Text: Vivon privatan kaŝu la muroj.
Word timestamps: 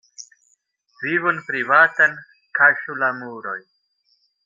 Vivon 1.03 1.43
privatan 1.51 2.17
kaŝu 2.61 2.99
la 3.05 3.11
muroj. 3.23 3.59